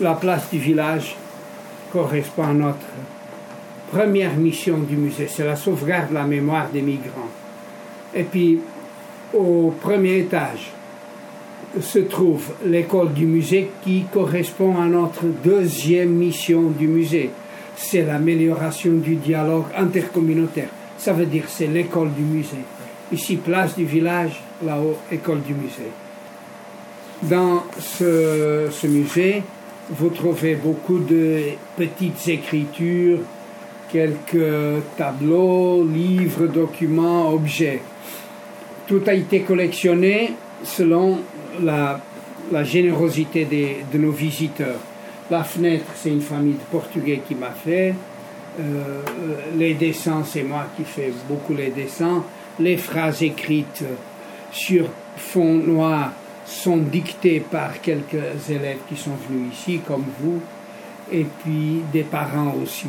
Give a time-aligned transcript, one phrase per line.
[0.00, 1.16] La place du village
[1.90, 2.86] correspond à notre
[3.90, 7.30] première mission du musée, c'est la sauvegarde de la mémoire des migrants.
[8.14, 8.60] Et puis,
[9.32, 10.72] au premier étage,
[11.80, 17.30] se trouve l'école du musée qui correspond à notre deuxième mission du musée.
[17.76, 20.68] C'est l'amélioration du dialogue intercommunautaire.
[20.98, 22.64] Ça veut dire c'est l'école du musée.
[23.12, 25.90] Ici, place du village, là-haut, école du musée.
[27.22, 29.42] Dans ce, ce musée,
[29.90, 31.40] vous trouvez beaucoup de
[31.76, 33.20] petites écritures,
[33.90, 37.80] quelques tableaux, livres, documents, objets.
[38.86, 40.32] Tout a été collectionné
[40.64, 41.18] selon
[41.62, 42.00] la,
[42.64, 43.46] générosité
[43.92, 44.80] de nos visiteurs.
[45.30, 47.94] La fenêtre, c'est une famille de Portugais qui m'a fait.
[48.60, 49.02] Euh,
[49.56, 52.24] les dessins, c'est moi qui fais beaucoup les dessins.
[52.60, 53.84] Les phrases écrites
[54.52, 56.12] sur fond noir
[56.46, 60.40] sont dictées par quelques élèves qui sont venus ici, comme vous,
[61.12, 62.88] et puis des parents aussi.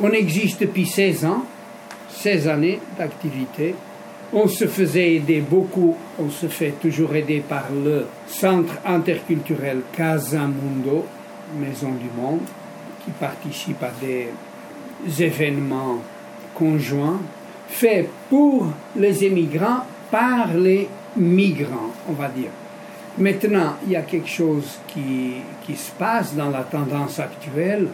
[0.00, 1.44] On existe depuis 16 ans,
[2.10, 3.74] 16 années d'activité.
[4.32, 10.46] On se faisait aider beaucoup, on se fait toujours aider par le Centre interculturel Casa
[10.46, 11.06] Mundo,
[11.58, 12.46] Maison du Monde,
[13.04, 14.28] qui participe à des
[15.22, 15.98] événements
[16.54, 17.20] conjoints
[17.68, 22.50] faits pour les émigrants par les migrants, on va dire.
[23.18, 25.34] Maintenant, il y a quelque chose qui,
[25.66, 27.88] qui se passe dans la tendance actuelle,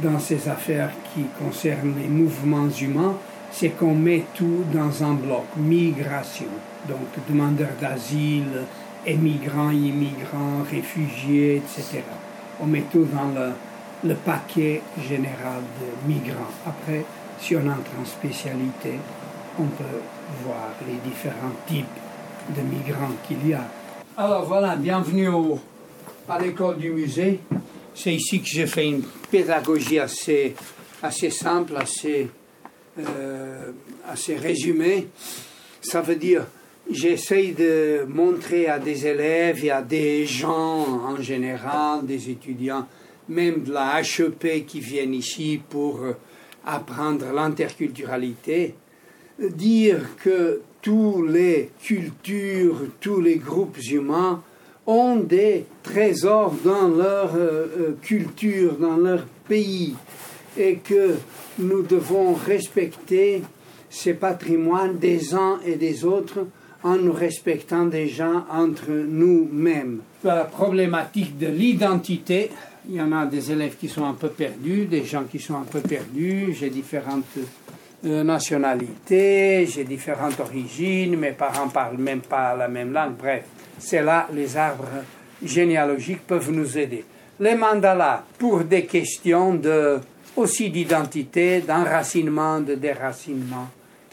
[0.00, 3.16] dans ces affaires qui concernent les mouvements humains,
[3.50, 6.46] c'est qu'on met tout dans un bloc, migration,
[6.88, 8.62] donc demandeurs d'asile,
[9.04, 12.02] émigrants, immigrants, réfugiés, etc.
[12.60, 13.50] On met tout dans le,
[14.08, 16.52] le paquet général de migrants.
[16.64, 17.04] Après,
[17.40, 18.98] si on entre en spécialité,
[19.58, 20.00] on peut
[20.44, 21.86] voir les différents types
[22.56, 23.64] de migrants qu'il y a.
[24.14, 25.30] Alors voilà, bienvenue
[26.28, 27.40] à l'école du musée.
[27.94, 30.54] C'est ici que j'ai fait une pédagogie assez,
[31.02, 32.28] assez simple, assez,
[32.98, 33.72] euh,
[34.06, 35.08] assez résumée.
[35.80, 36.44] Ça veut dire,
[36.90, 42.86] j'essaye de montrer à des élèves et à des gens en général, des étudiants,
[43.30, 46.00] même de la HEP qui viennent ici pour
[46.66, 48.74] apprendre l'interculturalité,
[49.38, 54.42] dire que tous les cultures, tous les groupes humains
[54.86, 59.94] ont des trésors dans leur euh, euh, culture, dans leur pays,
[60.58, 61.14] et que
[61.60, 63.42] nous devons respecter
[63.88, 66.46] ces patrimoines des uns et des autres
[66.82, 70.00] en nous respectant déjà entre nous-mêmes.
[70.24, 72.50] La problématique de l'identité,
[72.88, 75.54] il y en a des élèves qui sont un peu perdus, des gens qui sont
[75.54, 77.38] un peu perdus, j'ai différentes
[78.04, 83.44] euh, nationalités, j'ai différentes origines, mes parents parlent même pas la même langue, bref
[83.82, 85.04] c'est là les arbres
[85.42, 87.04] généalogiques peuvent nous aider.
[87.40, 89.60] Les mandalas pour des questions
[90.36, 93.68] aussi d'identité, d'enracinement, de déracinement,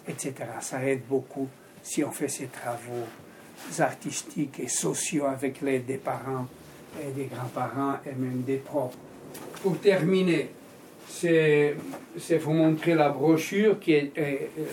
[0.07, 0.33] etc.
[0.59, 1.47] Ça aide beaucoup
[1.83, 3.05] si on fait ces travaux
[3.79, 6.47] artistiques et sociaux avec l'aide des parents
[7.01, 8.97] et des grands-parents et même des profs.
[9.61, 10.49] Pour terminer,
[11.09, 11.75] c'est
[12.37, 14.11] vous montrer la brochure qui est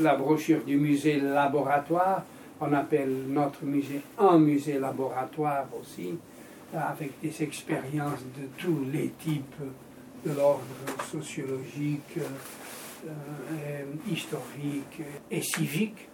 [0.01, 2.23] la brochure du musée laboratoire
[2.61, 6.15] on appelle notre musée un musée laboratoire aussi,
[6.75, 9.63] avec des expériences de tous les types
[10.25, 10.63] de l'ordre
[11.11, 12.19] sociologique,
[13.07, 16.09] euh, historique et civique.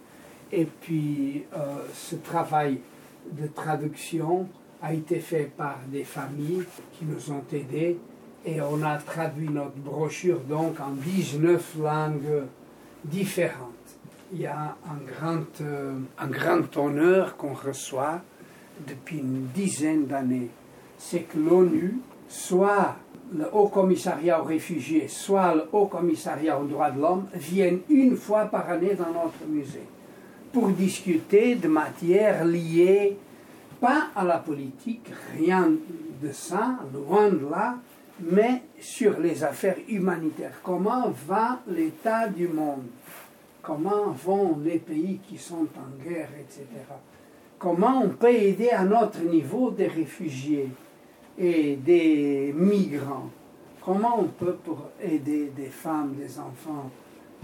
[0.51, 1.57] Et puis euh,
[1.93, 2.79] ce travail
[3.31, 4.47] de traduction
[4.81, 6.63] a été fait par des familles
[6.97, 7.97] qui nous ont aidés
[8.45, 12.43] et on a traduit notre brochure donc en 19 langues
[13.05, 13.73] différentes
[14.33, 18.21] il y a un grand, euh, un grand honneur qu'on reçoit
[18.87, 20.49] depuis une dizaine d'années.
[20.97, 22.95] C'est que l'ONU, soit
[23.35, 28.17] le Haut Commissariat aux réfugiés, soit le Haut Commissariat aux droits de l'homme, viennent une
[28.17, 29.87] fois par année dans notre musée
[30.51, 33.17] pour discuter de matières liées
[33.79, 35.69] pas à la politique, rien
[36.21, 37.75] de ça, loin de là,
[38.19, 40.59] mais sur les affaires humanitaires.
[40.63, 42.85] Comment va l'état du monde?
[43.61, 46.65] Comment vont les pays qui sont en guerre, etc.
[47.57, 50.69] Comment on peut aider à notre niveau des réfugiés
[51.37, 53.29] et des migrants?
[53.81, 56.91] Comment on peut pour aider des femmes, des enfants,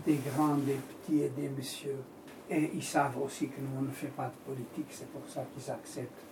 [0.05, 2.03] des grands, des petits et des messieurs?
[2.49, 5.45] Et ils savent aussi que nous, on ne fait pas de politique, c'est pour ça
[5.53, 6.23] qu'ils acceptent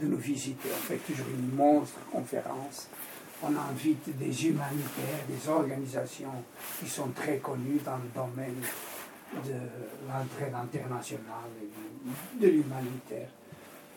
[0.00, 0.68] de nous visiter.
[0.72, 2.88] On fait toujours une monstre conférence.
[3.42, 6.42] On invite des humanitaires, des organisations
[6.80, 8.62] qui sont très connues dans le domaine
[9.44, 9.58] de
[10.08, 13.28] l'entraide internationale et de l'humanitaire.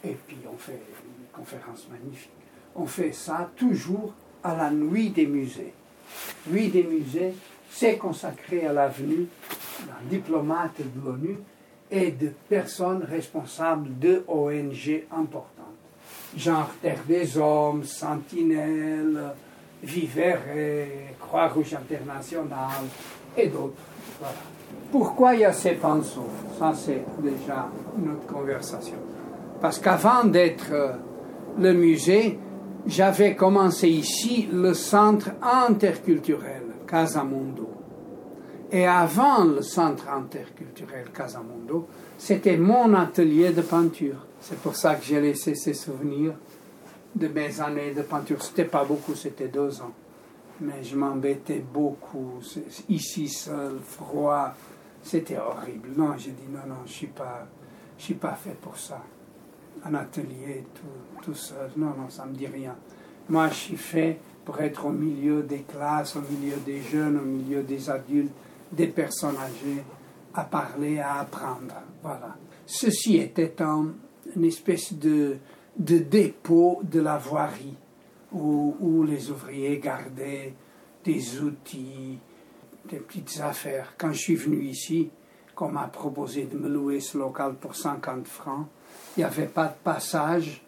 [0.04, 2.32] Et puis on fait une conférence magnifique.
[2.76, 4.14] On fait ça toujours
[4.44, 5.74] à la nuit des musées.
[6.48, 7.34] Nuit des musées,
[7.70, 9.28] c'est consacré à l'avenue
[9.86, 11.38] d'un diplomate de l'ONU
[11.90, 15.57] et de personnes responsables de ONG importantes,
[16.36, 19.34] genre Terre des Hommes, Sentinelle,
[19.84, 20.88] Vivere,
[21.20, 22.86] Croix-Rouge Internationale
[23.38, 23.76] et d'autres.
[24.92, 26.30] Pourquoi il y a ces pinceaux?
[26.58, 28.98] Ça, c'est déjà notre conversation.
[29.62, 30.94] Parce qu'avant d'être euh,
[31.60, 32.40] le musée,
[32.86, 37.77] j'avais commencé ici le centre interculturel Casamundo.
[38.72, 41.88] Et avant le centre interculturel Casamundo,
[42.18, 44.26] c'était mon atelier de peinture.
[44.42, 46.34] C'est pour ça que j'ai laissé ces souvenirs
[47.16, 48.44] de mes années de peinture.
[48.44, 49.94] C'était pas beaucoup, c'était deux ans.
[50.60, 52.40] Mais je m'embêtais beaucoup.
[52.90, 54.54] Ici seul, froid.
[55.02, 55.90] C'était horrible.
[55.96, 57.10] Non, j'ai dit non, non, je suis
[57.98, 59.02] suis pas fait pour ça.
[59.86, 61.72] Un atelier tout, tout seul.
[61.78, 62.76] Non, non, ça me dit rien.
[63.30, 67.26] Moi, je suis fait pour être au milieu des classes, au milieu des jeunes, au
[67.26, 68.32] milieu des adultes,
[68.72, 69.84] des personnes âgées,
[70.34, 71.74] à parler, à apprendre.
[72.02, 72.36] Voilà.
[72.66, 73.56] Ceci était
[74.36, 75.38] une espèce de,
[75.78, 77.76] de dépôt de la voirie
[78.32, 80.54] où, où, les ouvriers gardaient
[81.04, 82.20] des outils,
[82.90, 83.94] des petites affaires.
[83.98, 85.10] Quand je suis venu ici,
[85.56, 88.68] qu'on m'a proposé de me louer ce local pour 50 francs,
[89.16, 90.62] il n'y avait pas de passage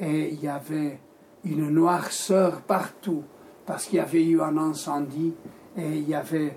[0.00, 0.98] et il y avait
[1.44, 3.22] une noirceur partout
[3.66, 5.34] parce qu'il y avait eu un incendie
[5.76, 6.56] et il y avait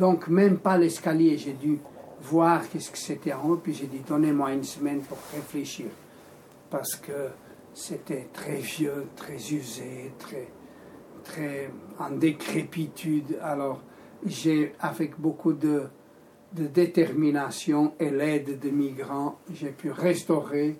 [0.00, 1.38] donc même pas l'escalier.
[1.38, 1.78] J'ai dû
[2.22, 5.86] voir qu'est-ce que c'était en haut, puis j'ai dit donnez-moi une semaine pour réfléchir
[6.70, 7.28] parce que
[7.72, 10.48] c'était très vieux, très usé, très,
[11.22, 11.70] très
[12.00, 13.38] en décrépitude.
[13.42, 13.80] Alors
[14.26, 15.84] j'ai, avec beaucoup de,
[16.52, 20.76] de détermination et l'aide de migrants, j'ai pu restaurer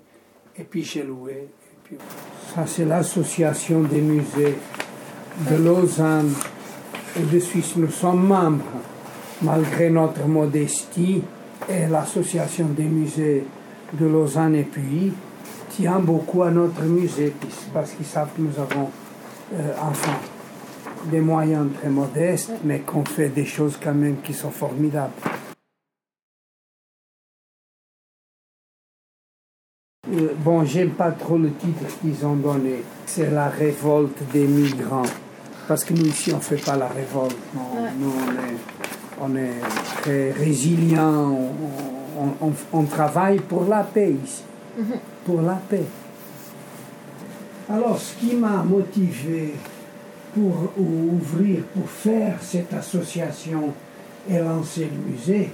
[0.57, 1.49] et puis j'ai loué
[2.55, 4.55] ça, c'est l'association des musées
[5.49, 6.31] de Lausanne
[7.17, 7.75] et de Suisse.
[7.75, 8.63] Nous sommes membres,
[9.41, 11.21] malgré notre modestie,
[11.69, 13.45] et l'association des musées
[13.93, 15.13] de Lausanne et puis
[15.69, 17.33] tient beaucoup à notre musée,
[17.73, 18.89] parce qu'ils savent que nous avons,
[19.53, 20.17] euh, enfin,
[21.09, 25.13] des moyens très modestes, mais qu'on fait des choses quand même qui sont formidables.
[30.13, 32.83] Euh, bon, j'aime pas trop le titre qu'ils ont donné.
[33.05, 35.03] C'est la révolte des migrants.
[35.67, 37.37] Parce que nous, ici, on ne fait pas la révolte.
[37.53, 37.61] Nous,
[38.11, 39.00] on est,
[40.01, 41.35] très résilients.
[42.73, 44.43] On, travaille pour la paix ici.
[44.77, 44.85] Mhm.
[45.25, 45.85] Pour la paix.
[47.69, 49.53] Alors, ce qui m'a motivé
[50.33, 53.73] pour ouvrir, pour faire cette association
[54.29, 55.49] et lancer le musée,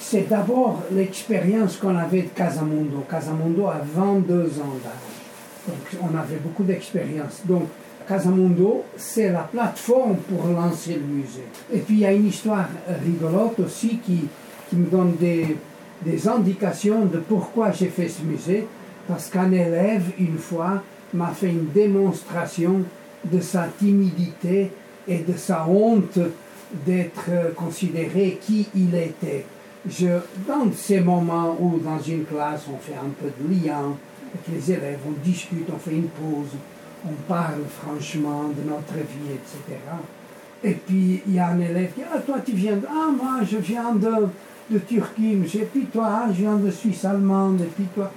[0.00, 3.04] c'est d'abord l'expérience qu'on avait de Casamundo.
[3.08, 5.68] Casamundo a 22 ans d'âge.
[5.68, 7.42] Donc on avait beaucoup d'expérience.
[7.44, 7.68] Donc
[8.10, 11.46] Casamundo, c'est la plateforme pour lancer le musée.
[11.72, 12.66] Et puis il y a une histoire
[13.04, 14.24] rigolote aussi qui,
[14.68, 15.56] qui me donne des,
[16.04, 18.66] des indications de pourquoi j'ai fait ce musée.
[19.06, 20.82] Parce qu'un élève, une fois,
[21.14, 22.82] m'a fait une démonstration
[23.24, 24.72] de sa timidité
[25.06, 26.18] et de sa honte
[26.84, 29.44] d'être considéré qui il était
[29.88, 30.06] je,
[30.46, 33.94] dans ces moments où dans une classe on fait un peu de lien
[34.32, 36.50] avec les élèves, on discute, on fait une pause,
[37.06, 39.78] on parle franchement de notre vie, etc.
[40.62, 42.86] Et puis il y a un élève qui dit Ah, toi tu viens de.
[42.88, 44.28] Ah, moi je viens de,
[44.70, 45.62] de Turquie, monsieur.
[45.62, 47.60] Et puis toi, je viens de Suisse allemande.
[47.62, 48.10] Et puis toi,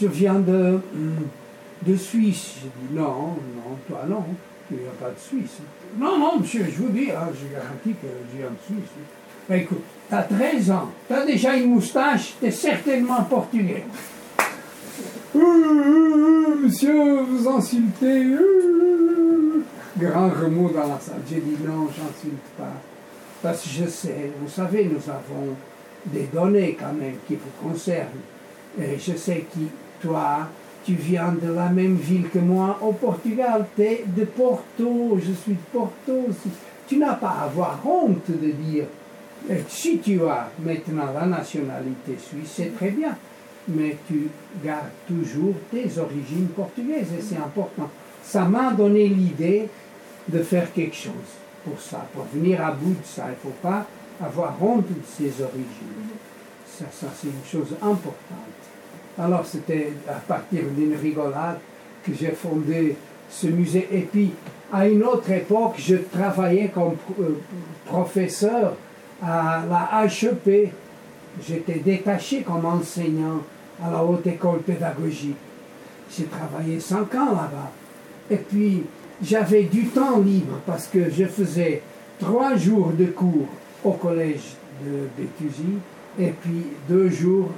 [0.00, 2.54] je viens de, hmm, de Suisse.
[2.62, 4.24] Je dis Non, non, toi non,
[4.68, 5.58] tu viens pas de Suisse.
[5.96, 8.90] Non, non, monsieur, je vous dis, ah, je garantis que je viens de Suisse.
[9.48, 13.84] Ben, écoute, tu as 13 ans, tu as déjà une moustache, tu es certainement portugais.
[16.62, 18.24] Monsieur, vous insultez.
[19.98, 21.22] grand remous dans la salle.
[21.28, 22.72] J'ai dit non, j'insulte pas.
[23.42, 25.54] Parce que je sais, vous savez, nous avons
[26.06, 28.22] des données quand même qui vous concernent.
[28.80, 30.48] Et je sais que toi,
[30.84, 35.32] tu viens de la même ville que moi au Portugal, tu es de Porto, je
[35.32, 36.28] suis de Porto.
[36.86, 38.84] Tu n'as pas à avoir honte de dire
[39.68, 43.16] si tu as maintenant la nationalité suisse, c'est très bien,
[43.68, 44.28] mais tu
[44.64, 47.90] gardes toujours tes origines portugaises et c'est important.
[48.22, 49.68] Ça m'a donné l'idée
[50.28, 51.12] de faire quelque chose
[51.64, 53.26] pour ça, pour venir à bout de ça.
[53.28, 53.86] Il ne faut pas
[54.20, 56.08] avoir honte de ses origines.
[56.66, 58.14] Ça, ça c'est une chose importante.
[59.18, 61.58] Alors c'était à partir d'une rigolade
[62.04, 62.96] que j'ai fondé
[63.30, 63.88] ce musée.
[63.92, 64.32] Et puis,
[64.72, 67.40] à une autre époque, je travaillais comme euh,
[67.86, 68.76] professeur
[69.22, 70.72] à la HEP.
[71.46, 73.42] J'étais détaché comme enseignant
[73.82, 75.36] à la haute école pédagogique.
[76.10, 77.70] J'ai travaillé cinq ans là-bas.
[78.30, 78.84] Et puis,
[79.22, 81.82] j'avais du temps libre parce que je faisais
[82.18, 83.48] trois jours de cours
[83.84, 85.78] au collège de Béthusie
[86.18, 87.50] et puis deux jours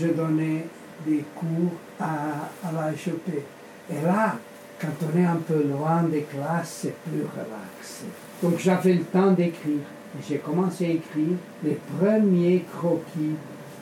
[0.00, 0.66] je donnais
[1.06, 3.42] des cours à, à la HEP.
[3.90, 4.36] Et là,
[4.80, 8.04] quand on est un peu loin des classes, c'est plus relax.
[8.42, 9.84] Donc j'avais le temps d'écrire.
[10.28, 13.36] J'ai commencé à écrire les premiers croquis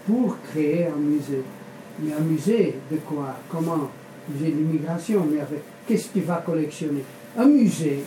[0.06, 1.42] pour créer un musée.
[2.00, 3.36] Mais un musée de quoi?
[3.50, 3.90] Comment
[4.28, 7.04] Musée de l'immigration, mais avec qu'est-ce qu'il va collectionner?
[7.36, 8.02] Un musée,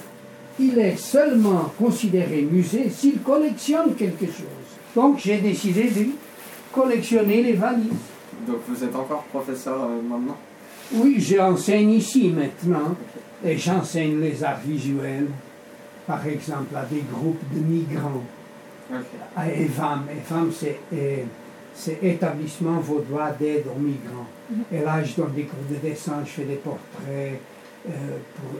[0.59, 4.67] il est seulement considéré musée s'il collectionne quelque chose.
[4.95, 6.07] Donc j'ai décidé de
[6.73, 7.91] collectionner les valises.
[8.47, 10.37] Donc vous êtes encore professeur euh, maintenant?
[10.93, 12.95] Oui, j'enseigne ici maintenant.
[13.45, 15.27] Et j'enseigne les arts visuels,
[16.07, 18.23] par exemple, à des groupes de migrants.
[18.91, 19.05] Ok.
[19.35, 20.05] À EVAM.
[20.09, 21.17] EVAM, c'est euh,
[21.79, 24.25] c'est Établissement Vaudois d'aide aux migrants.
[24.71, 27.39] Et là, je donne des cours de dessin, je fais des portraits
[27.87, 27.91] euh,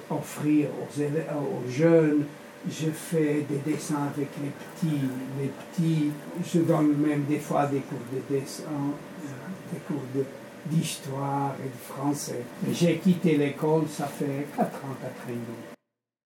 [0.07, 2.23] pour offrir aux, élèves- aux jeunes.
[2.69, 5.01] Je fais des dessins avec les petits.
[5.41, 6.11] Les petits,
[6.53, 9.27] je donne même des fois des cours de dessin, euh,
[9.73, 10.25] des cours de-
[10.65, 12.43] d'histoire et de français.
[12.71, 15.66] J'ai quitté l'école, ça fait 4 ans, 4 ans.